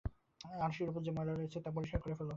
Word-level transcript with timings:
আরশির 0.61 0.89
উপর 0.89 1.01
যে 1.03 1.11
ময়লা 1.11 1.33
রয়েছে, 1.33 1.57
তা 1.65 1.69
পরিষ্কার 1.71 1.99
করে 2.01 2.15
ফেল। 2.15 2.29